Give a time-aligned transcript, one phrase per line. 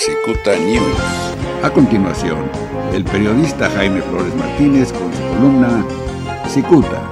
[0.00, 0.96] Cicuta News.
[1.62, 2.50] A continuación,
[2.94, 5.86] el periodista Jaime Flores Martínez con su columna
[6.48, 7.02] Cicuta.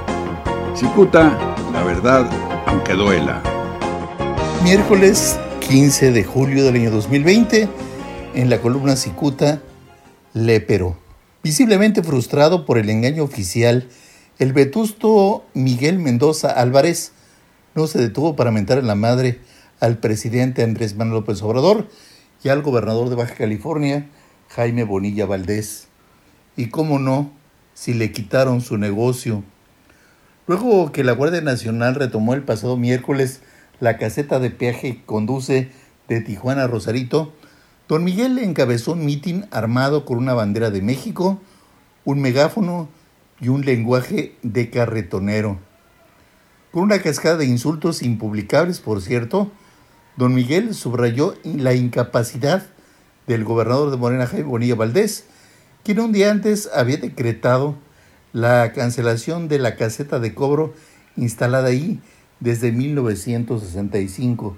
[0.74, 1.38] Cicuta,
[1.70, 2.30] la verdad,
[2.64, 3.42] aunque duela.
[4.64, 5.38] Miércoles
[5.68, 7.68] 15 de julio del año 2020,
[8.32, 9.60] en la columna Cicuta,
[10.32, 10.96] Lépero.
[11.42, 13.86] Visiblemente frustrado por el engaño oficial,
[14.38, 17.12] el vetusto Miguel Mendoza Álvarez
[17.74, 19.40] no se detuvo para mentar en la madre
[19.78, 21.86] al presidente Andrés Manuel López Obrador
[22.42, 24.06] y al gobernador de Baja California,
[24.48, 25.88] Jaime Bonilla Valdés.
[26.56, 27.32] Y cómo no,
[27.74, 29.44] si le quitaron su negocio.
[30.46, 33.42] Luego que la Guardia Nacional retomó el pasado miércoles
[33.80, 35.70] la caseta de peaje que conduce
[36.08, 37.34] de Tijuana a Rosarito,
[37.86, 41.40] don Miguel encabezó un mitin armado con una bandera de México,
[42.04, 42.88] un megáfono
[43.40, 45.58] y un lenguaje de carretonero.
[46.72, 49.50] Con una cascada de insultos impublicables, por cierto,
[50.18, 52.66] don Miguel subrayó la incapacidad
[53.28, 55.26] del gobernador de Morena, Jaime Bonilla Valdés,
[55.84, 57.76] quien un día antes había decretado
[58.32, 60.74] la cancelación de la caseta de cobro
[61.16, 62.00] instalada ahí
[62.40, 64.56] desde 1965.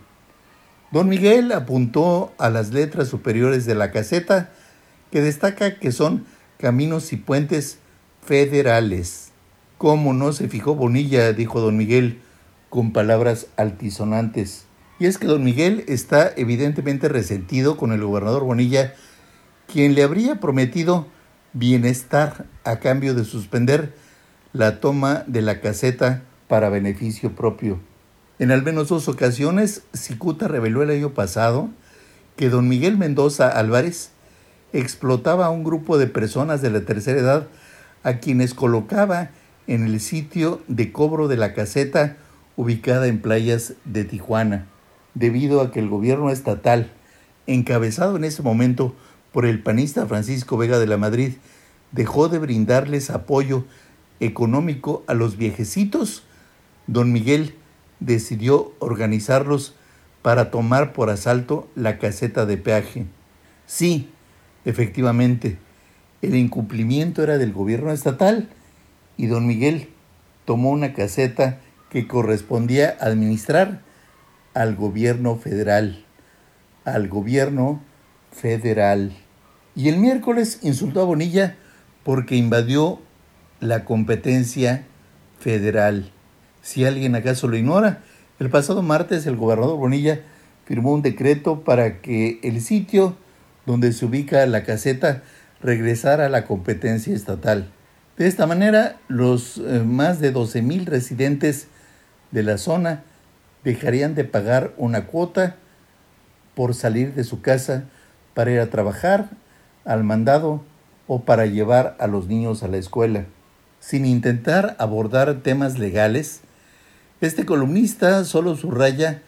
[0.92, 4.48] Don Miguel apuntó a las letras superiores de la caseta,
[5.10, 6.24] que destaca que son
[6.56, 7.76] caminos y puentes
[8.24, 9.32] federales.
[9.76, 11.34] ¿Cómo no se fijó Bonilla?
[11.34, 12.22] dijo don Miguel
[12.70, 14.69] con palabras altisonantes.
[15.00, 18.94] Y es que don Miguel está evidentemente resentido con el gobernador Bonilla,
[19.66, 21.06] quien le habría prometido
[21.54, 23.94] bienestar a cambio de suspender
[24.52, 27.80] la toma de la caseta para beneficio propio.
[28.38, 31.70] En al menos dos ocasiones, Cicuta reveló el año pasado
[32.36, 34.10] que don Miguel Mendoza Álvarez
[34.74, 37.46] explotaba a un grupo de personas de la tercera edad
[38.02, 39.30] a quienes colocaba
[39.66, 42.18] en el sitio de cobro de la caseta
[42.56, 44.66] ubicada en playas de Tijuana,
[45.20, 46.90] debido a que el gobierno estatal,
[47.46, 48.96] encabezado en ese momento
[49.32, 51.34] por el panista Francisco Vega de la Madrid,
[51.92, 53.64] dejó de brindarles apoyo
[54.18, 56.24] económico a los viejecitos
[56.86, 57.54] don Miguel
[58.00, 59.74] decidió organizarlos
[60.22, 63.06] para tomar por asalto la caseta de peaje.
[63.66, 64.08] Sí,
[64.64, 65.58] efectivamente,
[66.22, 68.48] el incumplimiento era del gobierno estatal
[69.16, 69.90] y don Miguel
[70.46, 71.60] tomó una caseta
[71.90, 73.82] que correspondía administrar
[74.54, 76.04] al gobierno federal,
[76.84, 77.80] al gobierno
[78.32, 79.12] federal.
[79.74, 81.56] Y el miércoles insultó a Bonilla
[82.04, 83.00] porque invadió
[83.60, 84.84] la competencia
[85.38, 86.10] federal.
[86.62, 88.02] Si alguien acaso lo ignora,
[88.38, 90.20] el pasado martes el gobernador Bonilla
[90.64, 93.16] firmó un decreto para que el sitio
[93.66, 95.22] donde se ubica la caseta
[95.60, 97.70] regresara a la competencia estatal.
[98.16, 101.68] De esta manera, los eh, más de 12.000 residentes
[102.30, 103.02] de la zona
[103.64, 105.56] dejarían de pagar una cuota
[106.54, 107.84] por salir de su casa
[108.34, 109.30] para ir a trabajar,
[109.84, 110.62] al mandado
[111.06, 113.26] o para llevar a los niños a la escuela.
[113.80, 116.42] Sin intentar abordar temas legales,
[117.20, 119.22] este columnista solo subraya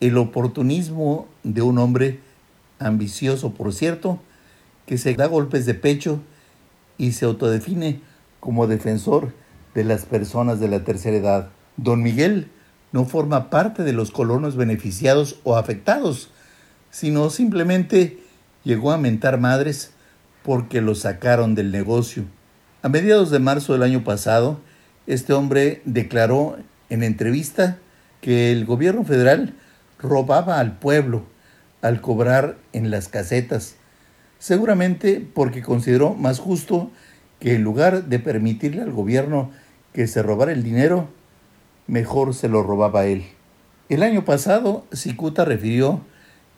[0.00, 2.20] el oportunismo de un hombre
[2.78, 4.20] ambicioso, por cierto,
[4.86, 6.20] que se da golpes de pecho
[6.98, 8.00] y se autodefine
[8.40, 9.32] como defensor
[9.74, 11.48] de las personas de la tercera edad.
[11.76, 12.50] Don Miguel
[12.94, 16.30] no forma parte de los colonos beneficiados o afectados,
[16.92, 18.20] sino simplemente
[18.62, 19.90] llegó a mentar madres
[20.44, 22.22] porque lo sacaron del negocio.
[22.82, 24.60] A mediados de marzo del año pasado,
[25.08, 26.56] este hombre declaró
[26.88, 27.78] en entrevista
[28.20, 29.54] que el gobierno federal
[29.98, 31.24] robaba al pueblo
[31.82, 33.74] al cobrar en las casetas,
[34.38, 36.92] seguramente porque consideró más justo
[37.40, 39.50] que en lugar de permitirle al gobierno
[39.92, 41.08] que se robara el dinero,
[41.86, 43.24] mejor se lo robaba él.
[43.88, 46.00] El año pasado, Cicuta refirió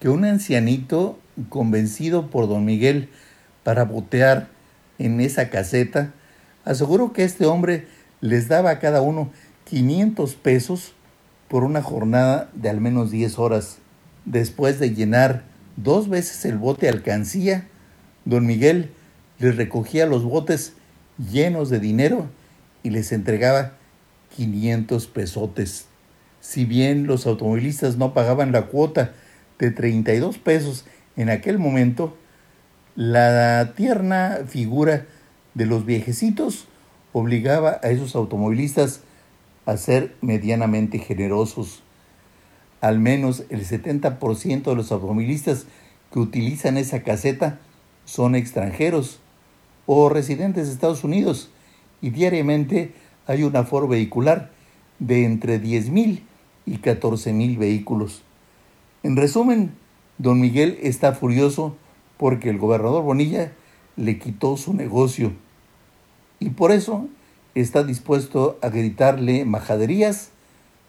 [0.00, 3.09] que un ancianito convencido por don Miguel
[3.62, 4.48] para botear
[4.98, 6.12] en esa caseta,
[6.64, 7.87] aseguró que este hombre
[8.20, 9.31] les daba a cada uno
[9.64, 10.94] 500 pesos
[11.48, 13.78] por una jornada de al menos 10 horas.
[14.25, 15.44] Después de llenar
[15.76, 17.67] dos veces el bote alcancía,
[18.25, 18.90] don Miguel
[19.38, 20.72] les recogía los botes
[21.19, 22.26] llenos de dinero
[22.82, 23.72] y les entregaba
[24.34, 25.87] 500 pesotes.
[26.40, 29.12] Si bien los automovilistas no pagaban la cuota
[29.58, 30.84] de 32 pesos
[31.17, 32.17] en aquel momento,
[32.94, 35.06] la tierna figura
[35.55, 36.67] de los viejecitos
[37.12, 39.00] obligaba a esos automovilistas
[39.64, 41.82] a ser medianamente generosos.
[42.81, 45.67] Al menos el 70% de los automovilistas
[46.12, 47.58] que utilizan esa caseta
[48.05, 49.20] son extranjeros
[49.87, 51.50] o residentes de Estados Unidos
[52.00, 52.94] y diariamente
[53.26, 54.50] hay un aforo vehicular
[54.99, 56.20] de entre 10.000
[56.67, 58.23] y 14.000 vehículos.
[59.02, 59.73] En resumen,
[60.19, 61.76] Don Miguel está furioso
[62.17, 63.52] porque el gobernador Bonilla
[63.96, 65.32] le quitó su negocio
[66.38, 67.08] y por eso
[67.55, 70.31] está dispuesto a gritarle majaderías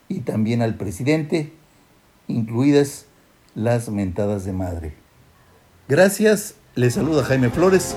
[0.10, 1.54] y también al presidente,
[2.28, 3.06] incluidas
[3.56, 4.94] las mentadas de madre.
[5.88, 7.95] Gracias, le saluda Jaime Flores,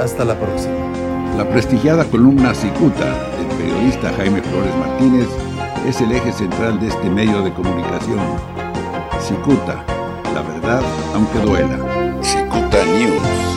[0.00, 1.01] hasta la próxima.
[1.36, 3.06] La prestigiada columna Cicuta
[3.36, 5.28] del periodista Jaime Flores Martínez
[5.86, 8.20] es el eje central de este medio de comunicación.
[9.20, 9.84] Cicuta,
[10.34, 10.82] la verdad
[11.14, 11.78] aunque duela.
[12.22, 13.51] Cicuta News.